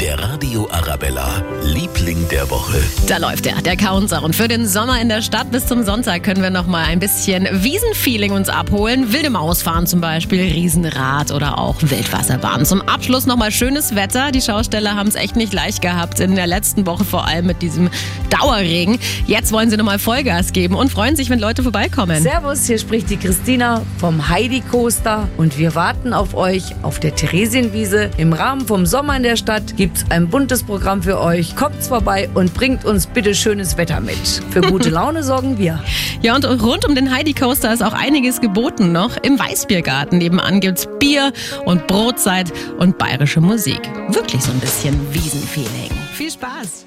Der 0.00 0.18
Radio 0.18 0.68
Arabella, 0.70 1.42
Liebling 1.62 2.28
der 2.28 2.50
Woche. 2.50 2.78
Da 3.06 3.16
läuft 3.16 3.46
er, 3.46 3.62
der 3.62 3.78
Counter. 3.78 4.22
Und 4.22 4.36
für 4.36 4.46
den 4.46 4.66
Sommer 4.66 5.00
in 5.00 5.08
der 5.08 5.22
Stadt 5.22 5.50
bis 5.50 5.66
zum 5.66 5.84
Sonntag 5.84 6.22
können 6.22 6.42
wir 6.42 6.50
noch 6.50 6.66
mal 6.66 6.84
ein 6.84 6.98
bisschen 6.98 7.48
Wiesenfeeling 7.50 8.32
uns 8.32 8.50
abholen. 8.50 9.14
Wilde 9.14 9.30
Maus 9.30 9.62
fahren 9.62 9.86
zum 9.86 10.02
Beispiel, 10.02 10.42
Riesenrad 10.42 11.32
oder 11.32 11.58
auch 11.58 11.76
Wildwasserbahn. 11.80 12.66
Zum 12.66 12.82
Abschluss 12.82 13.24
noch 13.24 13.38
mal 13.38 13.50
schönes 13.50 13.94
Wetter. 13.94 14.32
Die 14.32 14.42
Schausteller 14.42 14.96
haben 14.96 15.08
es 15.08 15.14
echt 15.14 15.34
nicht 15.34 15.54
leicht 15.54 15.80
gehabt 15.80 16.20
in 16.20 16.34
der 16.34 16.46
letzten 16.46 16.84
Woche, 16.84 17.04
vor 17.04 17.26
allem 17.26 17.46
mit 17.46 17.62
diesem 17.62 17.88
Dauerregen. 18.28 18.98
Jetzt 19.26 19.50
wollen 19.52 19.70
sie 19.70 19.78
noch 19.78 19.84
mal 19.86 19.98
Vollgas 19.98 20.52
geben 20.52 20.74
und 20.74 20.90
freuen 20.90 21.16
sich, 21.16 21.30
wenn 21.30 21.38
Leute 21.38 21.62
vorbeikommen. 21.62 22.22
Servus, 22.22 22.66
hier 22.66 22.78
spricht 22.78 23.08
die 23.08 23.16
Christina 23.16 23.80
vom 23.96 24.28
Heidi 24.28 24.60
Coaster 24.60 25.26
und 25.38 25.56
wir 25.56 25.74
warten 25.74 26.12
auf 26.12 26.34
euch 26.34 26.74
auf 26.82 27.00
der 27.00 27.14
Theresienwiese. 27.14 28.10
Im 28.18 28.34
Rahmen 28.34 28.66
vom 28.66 28.84
Sommer 28.84 29.16
in 29.16 29.22
der 29.22 29.36
Stadt 29.36 29.74
gibt's 29.86 30.04
ein 30.10 30.28
buntes 30.28 30.64
Programm 30.64 31.00
für 31.00 31.20
euch. 31.20 31.54
Kommt's 31.54 31.86
vorbei 31.86 32.28
und 32.34 32.52
bringt 32.54 32.84
uns 32.84 33.06
bitte 33.06 33.36
schönes 33.36 33.76
Wetter 33.76 34.00
mit. 34.00 34.42
Für 34.50 34.60
gute 34.60 34.90
Laune 34.98 35.22
sorgen 35.22 35.58
wir. 35.58 35.80
Ja, 36.22 36.34
und 36.34 36.44
rund 36.44 36.84
um 36.88 36.96
den 36.96 37.14
Heidi 37.14 37.34
Coaster 37.34 37.72
ist 37.72 37.84
auch 37.84 37.92
einiges 37.92 38.40
geboten 38.40 38.90
noch. 38.90 39.16
Im 39.22 39.38
Weißbiergarten 39.38 40.18
nebenan 40.18 40.58
gibt's 40.58 40.88
Bier 40.98 41.32
und 41.66 41.86
Brotzeit 41.86 42.52
und 42.78 42.98
bayerische 42.98 43.40
Musik. 43.40 43.80
Wirklich 44.08 44.42
so 44.42 44.50
ein 44.50 44.58
bisschen 44.58 44.98
Wiesenfeeling. 45.14 45.92
Viel 46.14 46.32
Spaß! 46.32 46.84